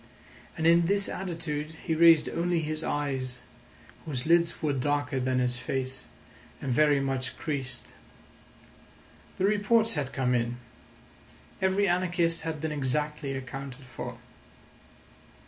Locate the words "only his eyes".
2.27-3.37